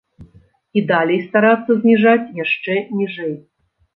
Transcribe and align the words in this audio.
І 0.79 0.81
далей 0.91 1.19
старацца 1.25 1.71
зніжаць 1.83 2.31
яшчэ 2.43 2.79
ніжэй. 3.03 3.37